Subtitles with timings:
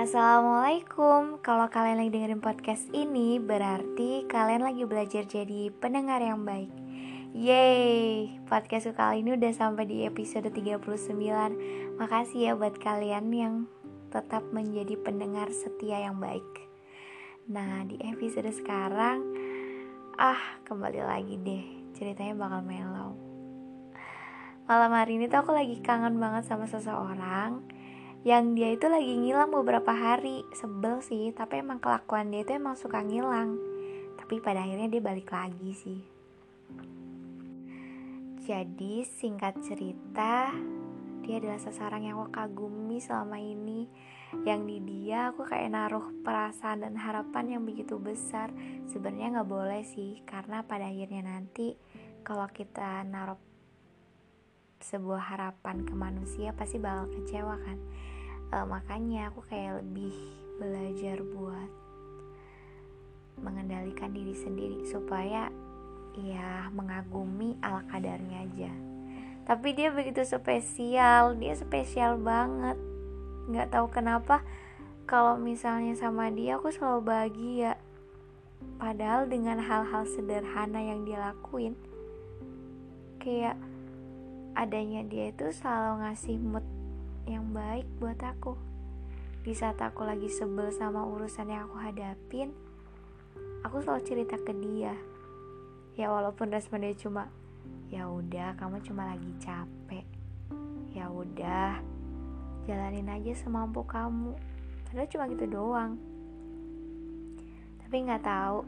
[0.00, 1.44] Assalamualaikum.
[1.44, 6.72] Kalau kalian lagi dengerin podcast ini Berarti kalian lagi belajar jadi pendengar yang baik.
[7.36, 13.54] Yeay Podcast kali ini udah sampai di episode 39 Makasih ya buat kalian yang
[14.08, 16.48] tetap menjadi pendengar setia yang baik.
[17.52, 19.20] Nah di episode sekarang
[20.16, 21.92] Ah kembali lagi deh.
[21.92, 23.20] Ceritanya bakal mellow
[24.64, 27.79] Malam hari ini tuh aku lagi kangen banget sama seseorang
[28.20, 30.44] yang dia itu lagi ngilang beberapa hari.
[30.52, 33.56] Sebel sih tapi emang kelakuan dia itu emang suka ngilang.
[34.20, 36.00] Tapi pada akhirnya dia balik lagi sih.
[38.44, 40.52] Jadi singkat cerita
[41.24, 43.88] dia adalah seseorang yang aku kagumi selama ini.
[44.44, 48.52] Yang di dia aku kayak naruh perasaan dan harapan yang begitu besar.
[48.84, 51.72] Sebenarnya nggak boleh sih karena pada akhirnya nanti
[52.20, 53.40] kalau kita naruh
[54.80, 57.78] sebuah harapan ke manusia pasti bakal kecewa kan
[58.50, 60.14] uh, makanya aku kayak lebih
[60.60, 61.70] belajar buat
[63.40, 65.48] mengendalikan diri sendiri supaya
[66.20, 68.72] ya mengagumi ala kadarnya aja.
[69.48, 72.76] Tapi dia begitu spesial dia spesial banget.
[73.48, 74.44] Nggak tahu kenapa
[75.08, 77.72] kalau misalnya sama dia aku selalu bahagia.
[78.76, 81.72] Padahal dengan hal-hal sederhana yang dia lakuin
[83.20, 83.56] kayak
[84.56, 86.64] adanya dia itu selalu ngasih mood
[87.30, 88.58] yang baik buat aku.
[89.46, 92.50] Di saat aku lagi sebel sama urusan yang aku hadapin,
[93.62, 94.98] aku selalu cerita ke dia.
[95.94, 97.30] Ya walaupun respon dia cuma,
[97.86, 100.02] ya udah kamu cuma lagi capek.
[100.90, 101.78] Ya udah,
[102.66, 104.34] jalanin aja semampu kamu.
[104.90, 106.02] Padahal cuma gitu doang.
[107.86, 108.66] Tapi nggak tahu,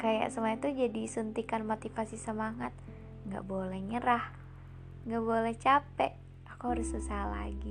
[0.00, 2.72] kayak semua itu jadi suntikan motivasi semangat.
[3.28, 4.32] Nggak boleh nyerah,
[5.04, 6.27] nggak boleh capek
[6.58, 7.70] aku harus usaha lagi.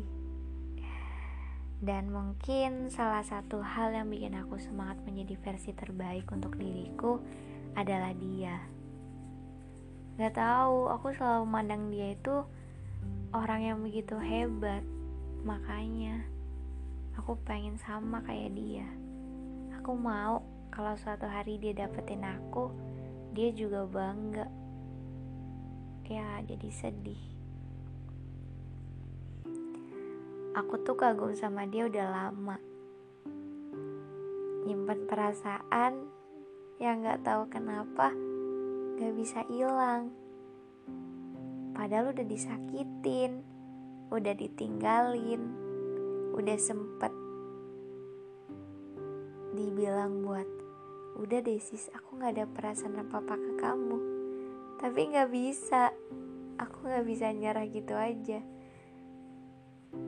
[1.84, 7.20] Dan mungkin salah satu hal yang bikin aku semangat menjadi versi terbaik untuk diriku
[7.76, 8.64] adalah dia.
[10.16, 12.48] Gak tahu, aku selalu memandang dia itu
[13.36, 14.88] orang yang begitu hebat.
[15.44, 16.24] Makanya
[17.20, 18.88] aku pengen sama kayak dia.
[19.84, 22.72] Aku mau kalau suatu hari dia dapetin aku
[23.36, 24.48] Dia juga bangga.
[26.08, 27.37] Ya jadi sedih
[30.58, 32.58] Aku tuh kagum sama dia udah lama.
[34.66, 36.10] Nyimpan perasaan
[36.82, 38.10] yang gak tahu kenapa
[38.98, 40.10] gak bisa hilang.
[41.78, 43.46] Padahal udah disakitin,
[44.10, 45.46] udah ditinggalin,
[46.34, 47.14] udah sempet
[49.54, 50.46] dibilang buat
[51.18, 53.98] udah deh sis aku gak ada perasaan apa-apa ke kamu
[54.78, 55.90] tapi gak bisa
[56.62, 58.38] aku gak bisa nyerah gitu aja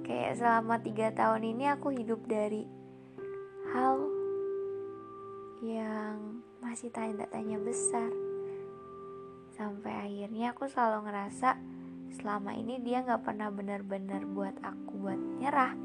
[0.04, 2.66] kayak selama tiga tahun ini aku hidup dari
[3.72, 3.98] hal
[5.64, 8.12] yang masih tanya-tanya besar.
[9.56, 11.60] Sampai akhirnya aku selalu ngerasa
[12.16, 15.76] selama ini dia nggak pernah benar-benar buat aku buat nyerah.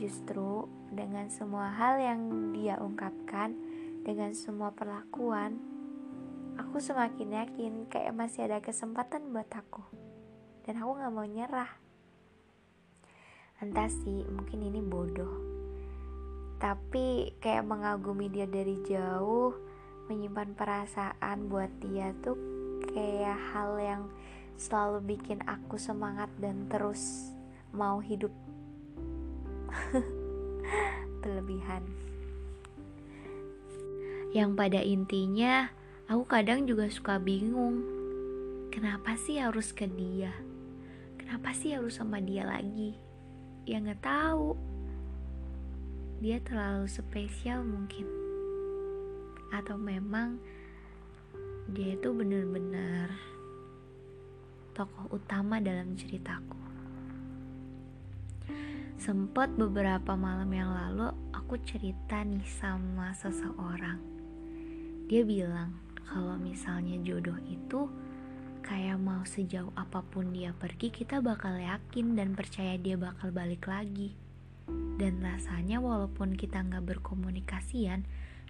[0.00, 3.56] Justru dengan semua hal yang dia ungkapkan
[4.00, 5.60] dengan semua perlakuan
[6.56, 9.84] aku semakin yakin kayak masih ada kesempatan buat aku.
[10.64, 11.89] Dan aku nggak mau nyerah
[13.60, 15.36] entah sih mungkin ini bodoh.
[16.56, 19.52] Tapi kayak mengagumi dia dari jauh
[20.08, 22.40] menyimpan perasaan buat dia tuh
[22.88, 24.02] kayak hal yang
[24.56, 27.32] selalu bikin aku semangat dan terus
[27.76, 28.32] mau hidup.
[31.20, 31.84] Berlebihan
[34.30, 35.74] yang pada intinya
[36.06, 37.82] aku kadang juga suka bingung.
[38.70, 40.30] Kenapa sih harus ke dia?
[41.18, 43.09] Kenapa sih harus sama dia lagi
[43.68, 44.56] ya nggak tahu.
[46.20, 48.04] Dia terlalu spesial mungkin.
[49.50, 50.36] Atau memang
[51.70, 53.10] dia itu benar-benar
[54.76, 56.56] tokoh utama dalam ceritaku.
[59.00, 63.96] Sempat beberapa malam yang lalu aku cerita nih sama seseorang.
[65.08, 65.72] Dia bilang
[66.04, 67.88] kalau misalnya jodoh itu
[68.60, 73.66] kayak mau sejauh apa pun dia pergi kita bakal yakin dan percaya dia bakal balik
[73.66, 74.14] lagi.
[75.00, 78.04] Dan rasanya walaupun kita nggak berkomunikasian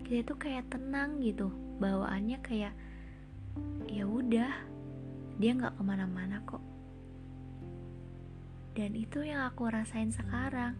[0.04, 1.48] kita tuh kayak tenang gitu.
[1.80, 2.74] Bawaannya kayak
[3.88, 4.52] ya udah
[5.40, 6.62] dia nggak ke mana-mana kok.
[8.76, 10.76] Dan itu yang aku rasain sekarang.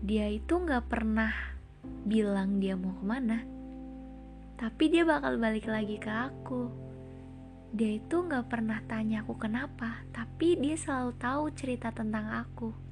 [0.00, 1.32] Dia itu nggak pernah
[2.08, 3.59] bilang dia mau ke mana
[4.60, 6.68] tapi dia bakal balik lagi ke aku.
[7.72, 12.90] Dia itu gak pernah tanya aku kenapa, tapi dia selalu tahu cerita tentang aku.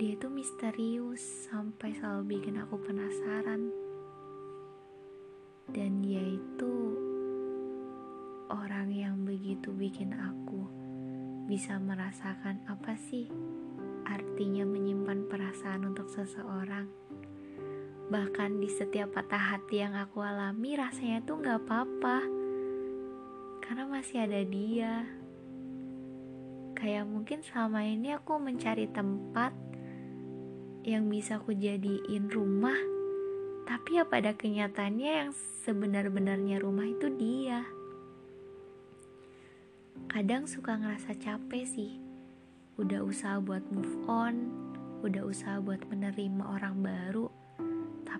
[0.00, 1.20] dia itu misterius
[1.52, 3.68] sampai selalu bikin aku penasaran
[5.76, 6.96] dan dia itu
[8.48, 10.64] orang yang begitu bikin aku
[11.44, 13.28] bisa merasakan apa sih
[14.08, 16.88] artinya menyimpan perasaan untuk seseorang.
[18.10, 22.26] Bahkan di setiap patah hati yang aku alami rasanya tuh gak apa-apa.
[23.62, 25.06] Karena masih ada dia.
[26.74, 29.54] Kayak mungkin selama ini aku mencari tempat
[30.82, 32.78] Yang bisa aku jadiin rumah
[33.68, 35.30] Tapi ya pada kenyataannya yang
[35.62, 37.62] sebenar-benarnya rumah itu dia.
[40.10, 42.02] Kadang suka ngerasa capek sih.
[42.74, 44.50] Udah usaha buat move on
[45.06, 47.39] Udah usaha buat menerima orang baru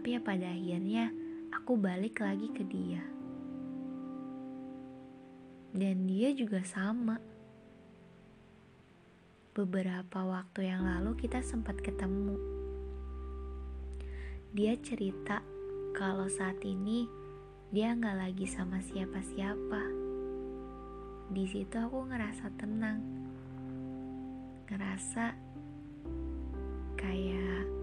[0.00, 1.12] tapi ya pada akhirnya
[1.52, 3.05] aku balik lagi ke dia.
[5.76, 7.20] Dan dia juga sama.
[9.52, 12.32] Beberapa waktu yang lalu kita sempat ketemu.
[14.56, 15.44] Dia cerita
[15.93, 17.05] kalau saat ini
[17.69, 19.85] dia nggak lagi sama siapa-siapa.
[21.29, 23.05] Di situ aku ngerasa tenang,
[24.64, 25.37] ngerasa
[26.97, 27.80] kayak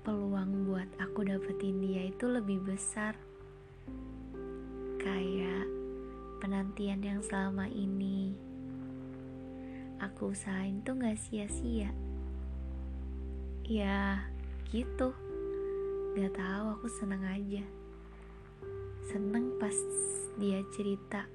[0.00, 3.12] peluang buat aku dapetin dia itu lebih besar.
[4.96, 5.68] Kayak
[6.40, 8.32] penantian yang selama ini
[10.00, 11.92] aku usahain tuh gak sia-sia.
[13.68, 14.24] Ya
[14.72, 15.12] gitu.
[16.16, 17.64] Gak tahu aku seneng aja.
[19.04, 19.76] Seneng pas
[20.40, 21.28] dia cerita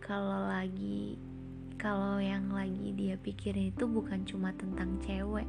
[0.00, 1.20] kalau lagi
[1.76, 5.48] kalau yang lagi dia pikirin itu bukan cuma tentang cewek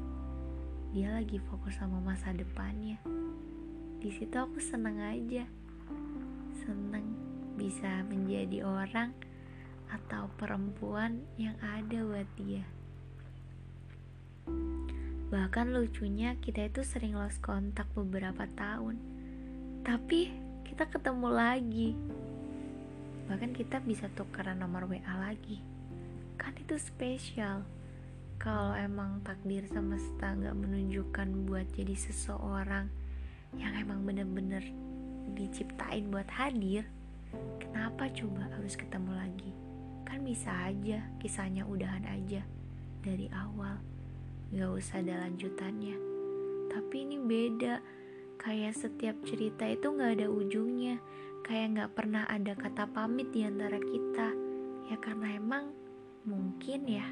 [0.91, 2.99] dia lagi fokus sama masa depannya.
[4.03, 5.47] Di situ aku seneng aja.
[6.67, 7.15] Seneng
[7.55, 9.15] bisa menjadi orang
[9.87, 12.67] atau perempuan yang ada buat dia.
[15.31, 18.99] Bahkan lucunya kita itu sering lost kontak beberapa tahun.
[19.87, 20.27] Tapi
[20.67, 21.89] kita ketemu lagi.
[23.31, 25.63] Bahkan kita bisa tukeran nomor WA lagi.
[26.35, 27.63] Kan itu spesial
[28.41, 32.89] kalau emang takdir semesta nggak menunjukkan buat jadi seseorang
[33.53, 34.65] yang emang bener-bener
[35.37, 36.89] diciptain buat hadir
[37.61, 39.51] kenapa coba harus ketemu lagi?
[40.09, 42.41] Kan bisa aja kisahnya udahan aja
[43.05, 43.77] dari awal.
[44.49, 45.95] Nggak usah ada lanjutannya.
[46.73, 47.77] Tapi ini beda.
[48.41, 50.97] Kayak setiap cerita itu nggak ada ujungnya.
[51.45, 54.33] Kayak nggak pernah ada kata pamit di antara kita.
[54.89, 55.71] Ya karena emang
[56.25, 57.05] mungkin ya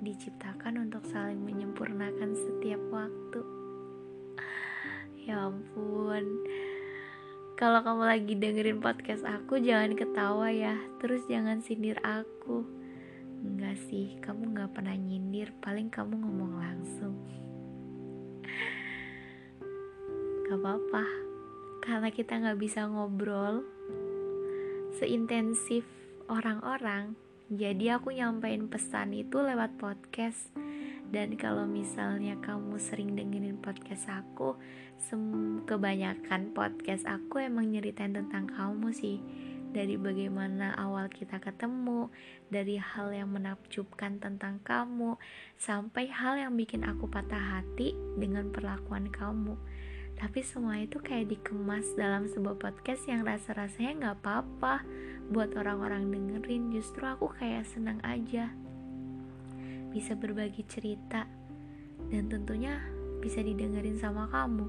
[0.00, 3.40] diciptakan untuk saling menyempurnakan setiap waktu.
[5.26, 6.44] Ya ampun.
[7.56, 10.76] Kalau kamu lagi dengerin podcast aku jangan ketawa ya.
[11.00, 12.62] Terus jangan sindir aku.
[13.46, 17.14] Enggak sih, kamu gak pernah nyindir, paling kamu ngomong langsung.
[20.46, 21.04] Gak apa-apa,
[21.82, 23.66] karena kita gak bisa ngobrol
[24.96, 25.84] seintensif
[26.26, 27.12] orang-orang
[27.46, 30.50] jadi aku nyampein pesan itu lewat podcast.
[31.06, 34.58] Dan kalau misalnya kamu sering dengerin podcast aku
[35.62, 39.22] kebanyakan podcast aku emang nyeritain tentang kamu sih.
[39.70, 42.10] Dari bagaimana awal kita ketemu
[42.50, 45.14] dari hal yang menakjubkan tentang kamu
[45.54, 49.54] sampai hal yang bikin aku patah hati dengan perlakuan kamu.
[50.16, 54.82] Tapi semua itu kayak dikemas dalam sebuah podcast yang rasa-rasanya nggak apa-apa
[55.26, 58.54] buat orang-orang dengerin justru aku kayak senang aja
[59.90, 61.26] bisa berbagi cerita
[62.12, 62.78] dan tentunya
[63.18, 64.68] bisa didengerin sama kamu.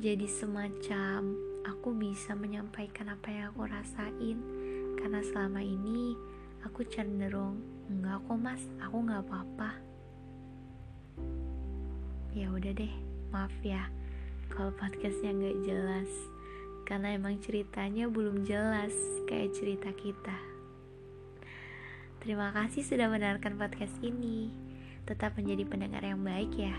[0.00, 1.36] Jadi semacam
[1.66, 4.38] aku bisa menyampaikan apa yang aku rasain
[4.96, 6.16] karena selama ini
[6.64, 7.60] aku cenderung
[7.90, 9.70] enggak kok mas aku nggak apa-apa.
[12.32, 12.94] Ya udah deh
[13.34, 13.90] maaf ya
[14.48, 16.10] kalau podcastnya nggak jelas
[16.90, 18.90] karena emang ceritanya belum jelas
[19.30, 20.34] kayak cerita kita.
[22.18, 24.50] Terima kasih sudah mendengarkan podcast ini.
[25.06, 26.74] Tetap menjadi pendengar yang baik ya.